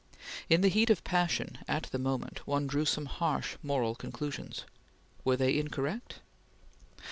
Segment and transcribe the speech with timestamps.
[0.49, 4.63] In the heat of passion at the moment, one drew some harsh moral conclusions:
[5.23, 6.21] Were they incorrect?